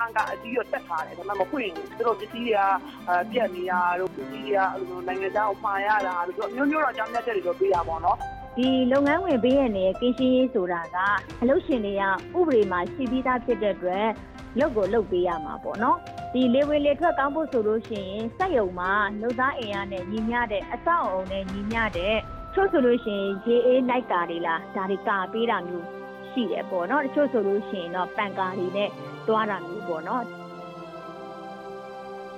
[0.00, 2.62] ပန်ကအကြီးရတက်ထားတယ်ဒါပေမဲ့မဖွင့်ဘူးသူတို့ပစ္စည်းတွေက
[3.30, 4.60] ပြက်နေရတို့ပစ္စည်းတွေက
[5.06, 8.16] နိုင်ငံခြားကိုမှာရတာတို့အမျိုးမျိုးတော့ကြောင်းမြတ်တဲ့တွေတော့ပေးရပါတော့
[8.56, 10.96] ဒီလုပ်ငန်းဝင်ပေးရတဲ့ကင်းရှင်းရေးဆိုတာက
[11.40, 12.02] အလုပ်ရှင်တွေက
[12.38, 14.08] ဥပဒေမှာရှိပြီးသားဖြစ်တဲ့အတွက်
[14.58, 15.98] လုပ်ကိုလုပ်ပေးရမှာပေါ့နော်
[16.32, 22.16] ဒီလေဝင်လေထွက်ကောင်းဖို့ဆိုလို့ရှိရင်စက်ယုံမှာလူသားအင်အားနဲ့ညီမျှတဲ့အဆောက်အအုံနဲ့ညီမျှတဲ့
[22.54, 25.86] ချို့ဆိုလို့ရှိရင်ရေအေးလိုက်ကာတွေလားဒါတွေကာပေးတာမျိုး
[26.30, 28.90] ရှိတယ်ပေါ့နော်တချို့ဆိုလို့ရှိရင်တော့ပန်ကာတွေနဲ့
[29.28, 30.24] တွားတာမျိုးပေါ့နော်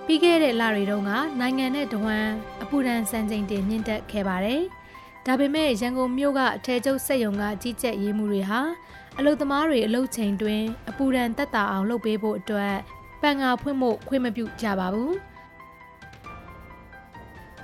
[0.06, 1.10] ပြီးခဲ့တဲ့လတွေတုန်းက
[1.40, 4.62] နိုင်ငံနဲ့တဝမ်းအပူဒဏ်စံချိန်တင်မြင့်တက်ခဲ့ပါတယ်။
[5.26, 8.60] ဒါပေမဲ့ရန်ကုန်မြို့ကအထည်ချုပ်စက်ရုံကကြီးကြပ်ရေးမှုတွေဟာ
[9.18, 12.76] အလုသမားတွေအလုချိန်တွင်အပူဒဏ်တက်တာအောင်လုပ်ပေးဖို့အတွက်
[13.22, 15.12] ပန်ငါဖွင့်ဖို့ခွင့်မပြုကြပါဘူး။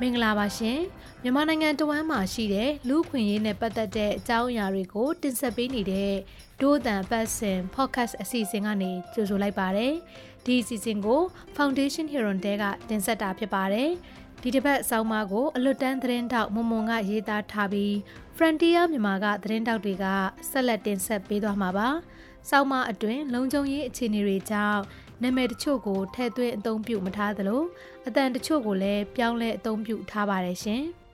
[0.02, 0.80] မင်္ဂလာပါရှင်။
[1.22, 6.14] မြန်မာနိုင်ငံတဝမ်းမှာရှိတဲ့လူခွင့်ရေးနဲ့ပတ်သက်တဲ့အကြောင်းအရာတွေကို တင်ဆက်ပေးနေတဲ့
[6.60, 9.92] ဒိုးတန်ပတ်စင် podcast အစီအစဉ်ကနေကြိုဆိုလိုက်ပါတယ်။
[10.46, 11.20] ဒီအစီအစဉ်ကို
[11.56, 13.90] Foundation Hero တဲကတင်ဆက်တာဖြစ်ပါတယ်။
[14.42, 17.92] ဒီတစ်ပတ်အဆောင်မကိုအလွတ်တန်းသတင်းတောက်မွန်မွန်ကရေးသားထားပြီး
[18.36, 20.04] Frontier မြန်မာကသတင်းတောက်တွေက
[20.50, 21.88] ဆက်လက်တင်ဆက်ပေးသွားမှာပါ။
[22.50, 24.80] ဆောင်းမအတွင်လုံခြုံရေးအခြေအနေတွေကြောင့်
[25.22, 27.62] နာမည်တချို့ကိုထည့်သွင်းအသုံးပြုမထားသလို
[28.06, 30.84] အတန်တချို့ကိုလည်းပြောင်းလဲအသုံးပြုထားပါတယ်ရှင်။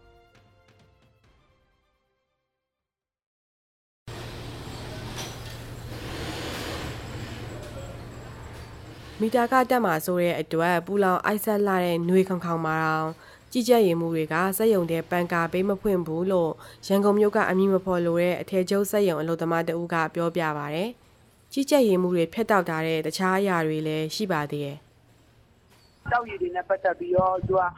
[9.21, 13.09] မီတာကတက်မှာဆိုတဲ့အတွက်ပူလောင်အိုက်ဆက်လာတဲ့ຫນွေခေါင်ခေါင်မှာတောင်
[13.53, 16.53] ကြည်ကြက်ရည်မှုတွေကစက်ယုံတဲ့ပန်ကာပေးမဖွင့်ဘူးလို့
[16.87, 20.85] ရန်ကုန်မြို့ကအမည်မဖော်လိုတဲ့အထည်ချုပ်စက်ယုံအလုပ်သမားတဦးကပြောပြပါဗျ။
[21.57, 24.79] ကြည်ကြက်ရည်မှုတွေဖျက်တောက်ထားတဲ့တခြားအရာတွေလည်းရှိပါသေးတယ်။
[26.13, 27.69] တောက်ရည်တွေနဲ့ပတ်သက်ပြီးတော့သူကအာ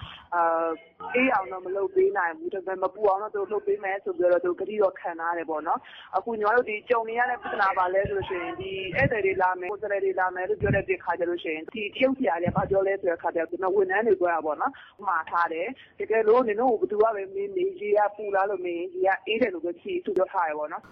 [1.14, 5.80] အေးအောင်တော့မလုပ်ပေးနိုင်ဘူးဒါပေမဲ့မပူအောင်တော့သူလုပ်ပေးမယ်ဆိုပြီးတော့သူကတိတော့ခံထားတယ်ပေါ့နော်
[6.16, 14.72] အခုညီမတို့ဒီကြုံနေရတဲ့ပြဿနာပါလဲဆိုလို့ရှိရင်ဒီဧည့်သည်တွေလာမယ်ကိုယ်စားလှယ်တွေလာမယ်လို့ပြောတဲ့ဒီခါကျလို့ရှိရင်ဒီတရုတ်ဆရာတွေဘာပြောလဲဆိုတဲ့ခါကျတော့ကျွန်တော်ဝန်ထမ်းတွေပြောတာပေါ့နော်
[15.06, 20.82] မှားထားတယ်တကယ်လို့နင်တို့ဘယ်သူကပဲမင်းနေကြီးကပူလားလို့မင်းကြီးကအေးတယ်လို့ပဲဖြေသူပြောထားရပေါ့နော်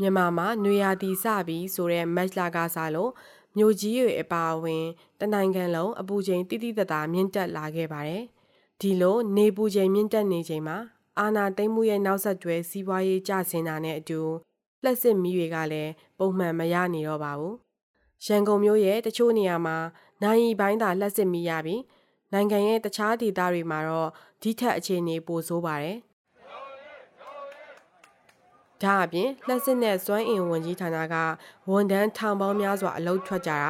[0.00, 3.12] မြန်မာမှာနွေရာသီစပြီးဆိုတဲ့ match လာကစားလို့
[3.56, 4.84] မြို့ကြီးတွေအပါအဝင်
[5.20, 8.22] တနိုင်ငံလုံးအပူချိန်တိတိတသားမြင့်တက်လာခဲ့ပါတယ်။
[8.80, 10.78] ဒီလိုနေပူချိန်မြင့်တက်နေချိန်မှာ
[11.18, 14.20] အာနာသိမ့်မှုရဲ့နောက်ဆက်တွဲစီးပွားရေးကျဆင်းတာနဲ့အတူ
[14.84, 17.54] လက်စစ်မီးတွေကလည်းပုံမှန်မရနေတော့ပါဘူး။
[18.26, 19.76] ရန်ကုန်မြို့ရဲ့တချို့နေရာမှာ
[20.22, 21.82] နိုင်ပိုင်းသာလက်စစ်မီးရပြီး
[22.32, 24.10] နိုင်ငံရဲ့တခြားဒေသတွေမှာတော့
[24.42, 25.98] ဒီထက်အခြေအနေပိုဆိုးပါတယ်
[28.82, 31.14] ဒါအပြင်လက်စစ်နဲ့စွမ်းအင်ဝန်ကြီးဌာနက
[31.70, 33.62] ဝန်ထမ်းထောင်ပေါင်းများစွာအလုပ်ထွက်ကြတာ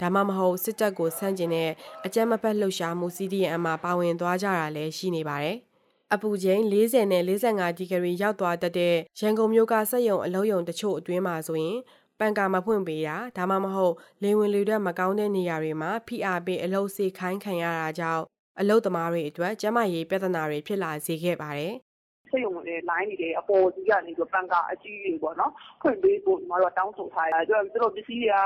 [0.00, 1.70] ဒါမှမဟုတ်စစ်တပ်ကိုဆန့်ကျင်တဲ့
[2.06, 5.56] အကြမ်းမဖက်လှုပ်ရှားမှု CDM မှာပါဝင်သွားကြတာလည်းရှိနေပါတယ်။
[6.14, 11.78] အပူချိန်40နဲ့45ဒီဂရီရောက်သွားတတ်တဲ့ရန်ကုန်မြို့ကစက်ရုံအလုံးယုံတချို့အတွင်းမှာဆိုရင်
[12.18, 18.24] ပန်ကာမဖွင့်ပေးတာဒါမှမဟုတ်လေဝင်လေထွက်မကောင်းတဲ့နေရာတွေမှာဖိအားပေးအလုပ်စေခိုင်းခံရတာကြောင့်
[18.60, 21.74] အလုပ်သမားတွေအတွက်ကျန်းမာရေးပြဿနာတွေဖြစ်လာစေခဲ့ပါတယ်။
[22.30, 25.52] စက်ရုံတွေ လိုင်းတွေအပေါ်စီးကနေပြီးပန်ကာအကြီးတွေပေါ့နော်
[25.82, 28.36] ဖွင့်ပေးဖို့ညီမတို့က တောင်းဆိုထားတယ် သူတို့ပစ္စည်းတွေက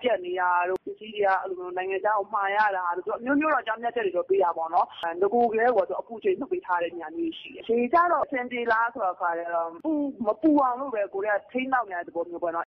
[0.00, 4.86] ပြက်နေတာတို့ ပစ္စည်းတွေကအဲ့လိုနိုင်ငံခြားကို မှာရတာတို့ အမျိုးမျိုးတော့ကြောင်းမြတ်ချက်တွေတော့ ပေးတာပေါ့နော်
[5.20, 9.92] ငကိုကလေးကတော့အပူချိန်နှုတ်ပေးထားတဲ့ညာမျိုးရှိတယ်။ခြေကြတော့ အဆင်ပြေလားဆိုတော့ခါတယ်တော့ပူ
[10.26, 12.64] မပူအောင်လို့ပဲ ကိုရီးယားထိန်းနောက်နေတဲ့သဘောမျိုးပေါ့နော်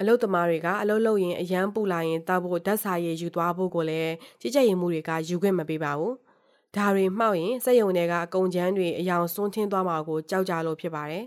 [0.00, 6.14] အလုတ်သမားတွေက အလုတ်လုပ်ရင်အရန်ပူလာရင်တောက်ဖို့ ဓာတ်စာရည် ယူသွားဖို့ကိုလည်း ကြည်ကြက်ရင်မှုတွေက ယူခွင့်မပေးပါဘူး။
[6.76, 11.24] ဒါတွေမှောက်ရင်စက်ယုံတွေကအကုံချမ်းတွေအယောင်စွန်းထင်းသွားမှာကိုကြောက်ကြလို့ဖြစ်ပါတယ်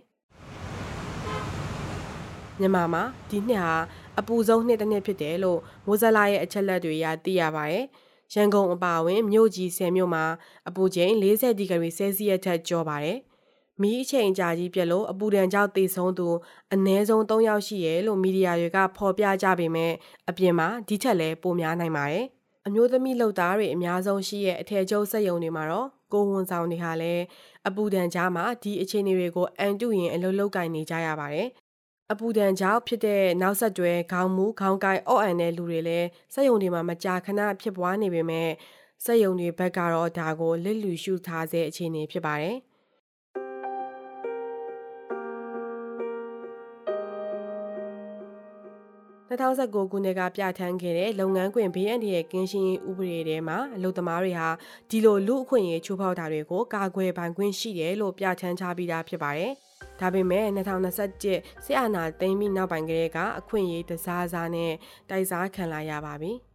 [2.59, 3.75] မြန်မာမှာဒီနှစ်ဟာ
[4.19, 7.83] အပူဆုံးနှစ်တစ်နှစ်ဖြစ်တယ်လို့မိုးဇလာရဲ့အချက်လက်တွေအရသိရပါတယ်။
[8.33, 10.25] ရန်ကုန်အပါအဝင်မြို့ကြီး10မြို့မှာ
[10.67, 13.17] အပူချိန်40ဒီဂရီဆဲလ်စီယပ်ထက်ကျော်ပါတယ်။
[13.81, 16.27] မီးအချိန်ကြာကြီးပြက်လို့အပူဒဏ်ကြောင့်သေဆုံးသူ
[16.73, 19.91] အနည်းဆုံး3ယောက်ရှိရဲလို့မီဒီယာတွေကဖော်ပြကြပေမဲ့
[20.29, 22.25] အပြင်မှာဒီထက်လည်းပိုများနိုင်ပါတယ်။
[22.67, 27.23] အမျိုးသမီးလုပ်သားတွေအများဆုံးရှိရဲ့အထည်ချုပ်စက်ရုံတွေမှာတော့ကိုဝန်ဆောင်တွေဟာလည်း
[27.67, 31.47] အပူဒဏ်ကြားမှာဒီအခြေအနေတွေကိုအန်တုရင်အလုပ်လုပ်ကင်နေကြရပါတယ်။
[32.11, 38.49] အပူဒဏ်ကြောင့်ဖြစ်တဲ့နောက်ဆက်တွဲခေါင်းမူခေါင်းကိုက်အော့အန်တဲ့လူတွေလည်းစက်ရုံတွေမှာမကြာခဏဖြစ်ပွားနေပေမဲ့
[39.05, 42.55] စက်ရုံတွေဘက်ကတော့ဒါကိုလစ်လူရှုထားစေအခြေအနေဖြစ်ပါတယ်။
[49.41, 54.49] 2019ခုနှစ်ကပြဋ္ဌာန်းခဲ့တဲ့လုပ်ငန်းခွင်ဘေးအန္တရာယ်ကင်းရှင်းရေးဥပဒေထဲမှာအလုပ်သမားတွေဟာ
[54.89, 59.51] ဒီလိုလူအခွင့်အရေးချိုးဖောက်တာတွေကိုကာကွယ်ပိုင်ခွင့်ရှိတယ်လို့ပြဋ္ဌာန်းထားပြီးသားဖြစ်ပါတယ်။
[59.99, 64.71] ဒါပေမဲ့2021စစ်အာဏာသိမ်းပြီးနောက်ပိုင်းကလေးကအခွင့်အရေးတစားစားနဲ့
[65.09, 66.33] တိုက်စားခံလာရပါပြီ။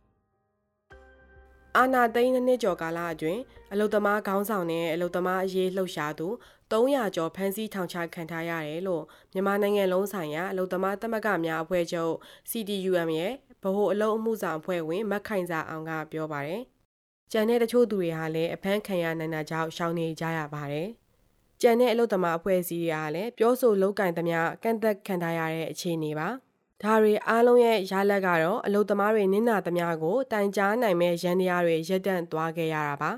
[1.77, 3.41] အာနာသိန်းနှစ်ကျော်ကာလအတွင်း
[3.73, 6.29] အလုသမားခေါင်းဆောင်နဲ့အလုသမားအရေးလှုပ်ရှားသူ
[6.71, 12.15] 300ကျော်ဖမ်းဆီးထောင်ချခံထားရတယ်လို့မြန်မာနိုင်ငံလုံးဆိုင်ရာအလုသမားသမဂ္ဂများအဖွဲ့ချုပ်
[12.51, 13.33] CTUM ရဲ့
[13.63, 16.63] ဗဟိုအလုံးအမှုဆောင်အဖွဲ့ဝင်မက်ခိုင်စာအောင်ကပြောပါတယ်။
[17.33, 20.89] ကျန်တဲ့တချို့သူတွေဟာလည်းအဖမ်းခံရနိုင်တာကြောင့်ရှောင်နေကြရပါတယ်။
[21.61, 26.29] ကျန်တဲ့အလုသမားအဖွဲ့အစည်းတွေကလည်းပြောဆိုလောက်ကင်သမျှကန့်သက်ခံထားရတဲ့အခြေအနေပါ။
[26.83, 33.11] ဒါတွေအားလုံးရဲ့ရလက်ကတော့အလုသမားတွေနင်းနာသမျှကိုတိုင်ကြားနိုင်မဲ့ရန်တရားတွေရက်တန့်သွားခဲ့ရတာပါ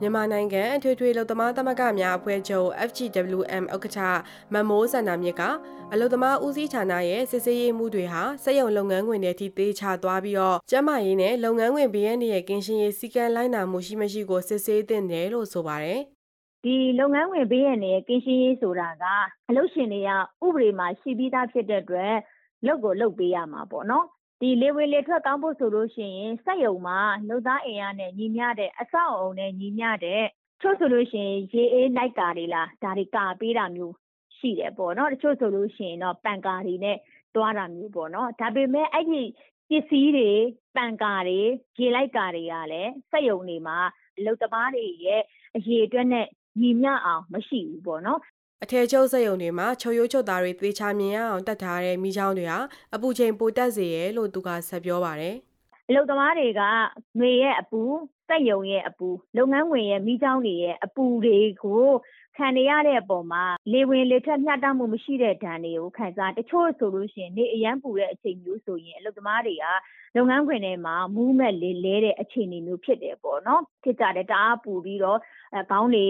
[0.00, 3.98] မြန်မာနိုင်ငံအထွေထွေလုံသမားသမဂ္ဂများအဖွဲ့ချုပ် FGWM ဥက္ကဋ္ဌ
[4.54, 5.42] မမိုးစန္ဒာမြစ်က
[5.92, 16.00] အလုံသမားဦးစီးဌာနရဲ့စစ်ဆေးရေးမှုတွေဟာစက်ရုံလုပ်ငန်းခွင်တွေထိသေးချသွားပြီးတော့ကျန်းမာရေးနဲ့လုပ်ငန်းခွင်ဘေးရန်ရဲ့ကင်းရှင်းရေးစည်းကမ်းလိုက်နာမှုရှိမရှိကိုစစ်ဆေးသင့်တယ်လို့ဆိုပါတယ်
[16.64, 19.04] ဒီလုပ်ငန်းဝင်ဘေးရန်တွေကင်းရှင်းရေးဆိုတာက
[19.48, 20.10] အလုပ်ရှင်တွေက
[20.44, 22.14] ဥပဒေမှာရှိပြီးသားဖြစ်တဲ့အတွက်
[22.66, 24.06] လုပ်ကိုလုပ်ပေးရမှာပေါ့နော်
[24.40, 26.98] ဒီလေဝင်လေထွက်ကောင်းဖို့ဆိုလို့ရှိရင်စက်ရုံမှာ
[27.28, 30.24] လူသားအင်အားနဲ့ညီမျှတဲ့အဆောက်အအုံနဲ့ညီမျှတဲ့
[30.60, 33.94] ချို့ဆိုလို့ရှိရင်ရေအေးလိုက်ကာတွေလားဒါတွေကာပေးတာမျိုး
[34.36, 36.96] ရှိတယ်ပေါ့နော်တချို့ဆိုလို့ရှိရင်တော့ပန်ကာတွေနဲ့
[37.34, 39.24] တွားတာမျိုးပေါ့နော်ဒါပေမဲ့အဲ့ဒီ
[39.68, 40.30] ပစ္စည်းတွေ
[40.76, 41.40] ပန်ကာတွေ
[41.78, 43.78] ရေလိုက်ကာတွေကလည်းစက်ရုံတွေမှာ
[44.24, 45.22] လုံသမားတွေရဲ့
[45.56, 46.26] အရေးအတွက်နဲ့
[46.60, 48.20] ညီမျှအောင်မရှိဘူးပေါ့နော်
[48.62, 52.58] အထည်ချုပ်စက်ရုံတွေမှာချုပ်ရိုးချုပ်သားတွေသေချာမြင်ရအောင်တတ်ထားတဲ့မိချောင်းတွေဟာ
[52.94, 55.36] အပူချိန်ပိုတက်စေရဲ့လို့သူကဆက်ပြောပါတယ်
[55.88, 56.62] အလုပ်သမားတွေက
[57.18, 57.80] ငွေရဲ့အပူ
[58.28, 61.84] စက်ယုံရဲ့အပူလုပ်ငန်းဝင်ရဲ့မိချောင်းတွေရဲ့အပူတွေကို
[62.40, 69.64] ခံနေရတဲ့အပေါ်မှာလေဝင်လေထွက်မျှတမှုမရှိတဲ့ဒဏ်တွေကိုခံစားတချို့ဆိုလို့ရှိရင်နေအရန်ပူတဲ့အချိန်မျိုးဆိုရင်အလုပ်သမားတွေက
[70.16, 75.18] လုပ်ငန်းခွင်ထဲမှာမူးမဲ့လေလဲတဲ့အခြေအနေမျိုးဖြစ်တယ်ပေါ့နော်ဖြစ်ကြတယ်တအားပူပြီးတော့
[75.54, 76.06] အဲခေါင်းတွေ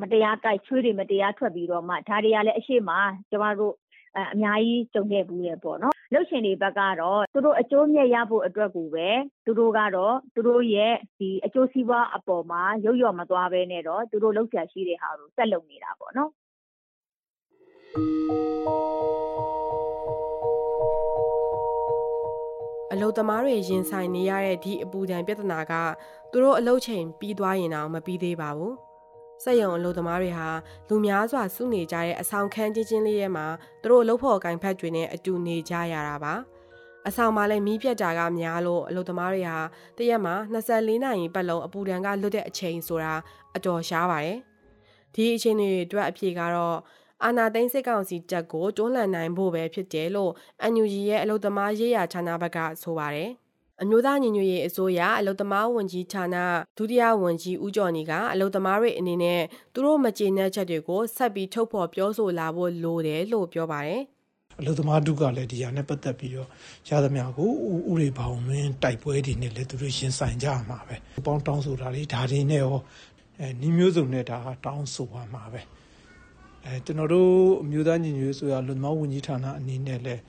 [0.00, 2.92] မတရားတိုက်ချွေးတွေမတရားထွက်ပြီးတော့မှဒါတွေကလည်းအရှိမ
[3.30, 3.74] ကျမတို့
[4.18, 9.08] အများကြီးကြုံခဲ့ဘူးလေပေါ့နော်လှုပ်ရှင်တွေဘက်ကတော့သူတို့အကျိုးမြတ်ရဖို့အတွက်ကိုပဲ
[9.46, 16.30] သူတို့ကတော့သူတို့ရဲ့ဒီအကျိုးစီးပွားအပေါ်မှာရုပ်ရော်မသွားဘဲနဲ့တော့သူတို့လှုပ်ရှားရှိတဲ့ဟာကိုဆက်လုပ်နေတာပေါ့နော်
[22.92, 25.72] အလုသမားတွေရင်ဆိုင်နေရတဲ့ဒီအပူဒဏ်ပြဿနာက
[26.30, 28.74] သူတို့အလုချိန်ပြီးသွားရင်တော့မပြီးသေးပါဘူး
[29.44, 30.48] စက်ရုံအလုပ်သမားတွေဟာ
[30.88, 33.46] လူများစွာစုနေကြတဲ့အဆောင်ခန်းချင်းချင်းလေးထဲမှာ
[33.82, 36.34] သူတို့အလုပ်ဖော်ကိုင်ဖက်တွေနဲ့အတူနေကြရတာပါ
[37.08, 39.58] အဆောင်မှာလည်းမီးပြတ်တာကများလို့အလုပ်သမားတွေဟာ
[39.98, 43.14] တရက်မှာ24နာရီပတ်လုံးအပူဒဏ်ကလွတ်တဲ့အချိန်ဆိုတာ
[43.56, 44.38] အတော်ရှားပါတယ်
[45.14, 46.78] ဒီအချိန်တွေအတွက်အဖြေကတော့
[47.24, 50.32] အာနာသိန်းစစ်ကောင်စီတပ်ကိုတွန်းလှန်နိုင်ဖို့ပဲဖြစ်တယ်လို့
[50.72, 53.30] NUG ရဲ့အလုပ်သမားရေးရာဌာနဘက်ကဆိုပါတယ်
[53.82, 56.36] အမျိုးသားညီညွတ်ရေးအစိုးရအလုံသမားဝန်ကြီးဌာန
[56.78, 59.40] ဒုတိယဝန်ကြီးဦးကျော်နေကအလုံသမားတွေအနေနဲ့
[59.74, 64.02] သူတို့မကျေနပ်ချက်တွေကိုဆက်ပြီးထုတ်ဖော်ပြောဆိုလာဖို့လိုတယ်လို့ပြောပါတယ်
[64.60, 66.48] အလုသမားတုကလည်းဒီဟာနဲ့ပတ်သက်ပြီးတော့
[66.88, 67.50] ရသမျှကို
[67.90, 70.96] ဥရိဘောင်တွင်တိုက်ပွဲတွေနဲ့လည်းသူတို့ရင်ဆိုင်ကြမှာပဲ
[71.26, 72.76] ပေါင်းတောင်းဆိုတာလေဒါတွေနဲ့ရော
[73.40, 75.60] အဲနှီးမျိုးစုံနဲ့ဒါတောင်းဆိုပါမှာပဲ
[76.64, 77.30] အဲကျွန်တော်တို့
[77.62, 80.22] အမျိုးသားညီညွတ်ရေးဆိုရလူသမားဝန်ကြီးဌာနအနေနဲ့လည်း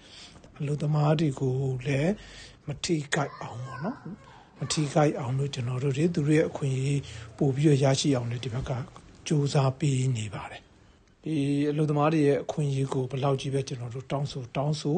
[0.60, 1.56] အလုသမားတွေကို
[1.88, 2.14] လည်း
[2.68, 3.98] မထိခိုက်အောင်ပေါ့နော်
[4.60, 7.02] မထိခိုက်အောင်လို့ကျွန်တော်တို့တွေသူတို့ရဲ့အခွင့်အရေး
[7.38, 8.72] ပို့ပြီးရရှိအောင်လည်းဒီဘက်က
[9.28, 10.62] စူးစမ်းပေးနေပါတယ်
[11.24, 11.36] ဒီ
[11.72, 14.98] အလုပ်သမားတွေရဲ့အခွင့်အရေးကိုဘယ်လောက်ကြီးပဲကျွန်တော်တို့တောင်းဆိုတောင်းဆို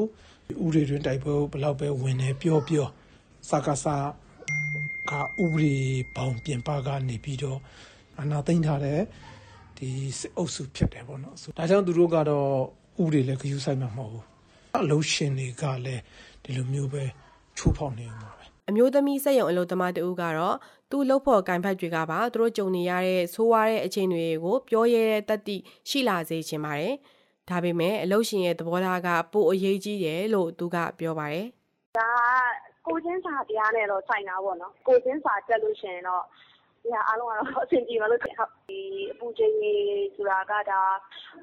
[0.66, 2.88] ဥပဒေတွင်တိုက်ပွဲဘယ်လောက်ပဲဝင်နေပြောပြော
[3.50, 4.06] စကားစား
[5.10, 5.12] က
[5.44, 5.76] ဥပဒေ
[6.16, 7.60] ပေါင်းပြင်ပကနေပြီးတော့
[8.20, 9.00] အနာသိမ့်ထားတဲ့
[9.78, 12.50] ဒီစစ်အုပ်စုဖြစ်တယ်ပေါ့နော်ဒါကြောင့်သူတို့ကတော့
[13.02, 14.33] ဥပဒေလည်းဂရုစိုက်မှာမဟုတ်ဘူး
[14.80, 16.02] အလုပ်ရှင်တွေကလည်း
[16.44, 17.04] ဒီလိုမျိုးပဲ
[17.58, 20.58] ချိုးဖောက်နေမှာပဲအမျိုးသမီးစက်ရုံအလုပ်သမားတဦးကတော့
[20.92, 25.58] သူ့လုပ်ဖို့ကင်ဖက်တွေကပါသူတို့ကြုံနေရတဲ့ဆိုးဝါးတဲ့အခြေအနေတွေကိုပြောရဲတဲ့တတိ
[25.90, 26.94] ရှိလာစေချင်ပါတယ်။
[27.50, 31.46] ဒါပေမဲ့အလုပ်ရှင်ရဲ့သဘောထားကပိုအရေးကြီးတယ်လို့သူကပြောပါတယ်။
[32.00, 32.10] ဒါ
[32.88, 36.24] ကိုချင်းစာတရားနဲ့တော့ဆိုင်တာပေါ့နော်။ကိုချင်းစာတက်လို့ရှိရင်တော့
[36.84, 38.80] ဒီဟာအားလုံးကတော့အဆင်ပြေပါလို့ဟုတ်ဒီ
[39.12, 40.82] အပူချိန်ကြီးဆိုတာကဒါ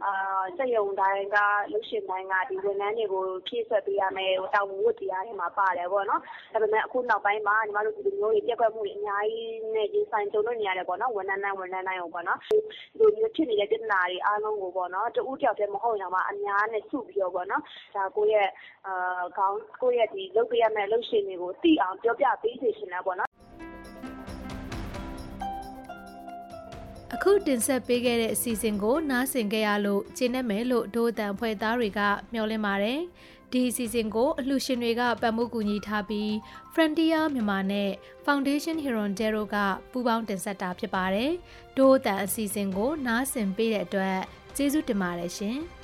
[0.05, 0.13] အာ
[0.57, 1.37] စက်ရုံတိုင်းက
[1.73, 6.21] လုပ်ရှင်တိုင်းကဒီဝန်ထမ်းတွေကိုဖြည့်ဆွက်ပေးရမယ်တောင်းဝတ်တရားတွေမှာပါတယ်ပေါ့နော်
[6.53, 12.57] ဒါပေမဲ့အခုနောက်ပိုင်းမှာညီမတို့ဒီလိုမျိုးတွေပြက်ကွက်မှုတွေအများကြီးနဲ့ရင်ဆိုင်ကြုံလို့နေရတယ်ပေါ့နော်ဝန်ထမ်းတိုင်းဝန်ထမ်းတိုင်းကိုပေါ့နော်ဒီ
[12.99, 17.63] လိုမျိုးဖြစ်နေတဲ့ပြဿနာတွေအားလုံးကိုပေါ့နော်တဦးတယောက်တည်းမဟုတ်ရင်မှအများနဲ့စုပြီးတော့ပေါ့နော်
[17.97, 18.49] ဒါကိုယ့်ရဲ့
[18.87, 23.30] အာခေါင်းကိုယ့်ရဲ့ဒီလုပ်ပေးရမယ့်လုပ်ရှင်တွေကိုသိအောင်ပြောပြပေးစေချင်တယ်ပေါ့နော်
[27.15, 32.01] အခုတင်ဆက်ပေးခဲ့တဲ့အစီအစဉ်ကို နားဆင်ကြရလို့ကျေနပ်မယ်လို့ဒိုးအတန်ဖွဲ့သားတွေက
[32.33, 33.01] မျှော်လင့်ပါတယ်။
[33.53, 36.31] ဒီအစီအစဉ်ကိုအလှူရှင်တွေကပတ်မှုကူညီထားပြီး
[36.73, 37.91] Frontier မြန်မာနဲ့
[38.27, 39.57] Foundation Hirondero က
[39.91, 41.31] ပူးပေါင်းတင်ဆက်တာဖြစ်ပါတယ်။
[41.77, 44.19] ဒိုးအတန်အစီအစဉ်ကို နားဆင်ပေးတဲ့အတွက်
[44.57, 45.59] ကျေးဇူးတင်ပါတယ်ရှင်။